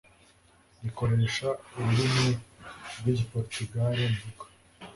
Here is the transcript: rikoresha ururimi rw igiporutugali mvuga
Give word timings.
rikoresha 0.83 1.47
ururimi 1.77 2.29
rw 2.97 3.05
igiporutugali 3.13 4.03
mvuga 4.13 4.45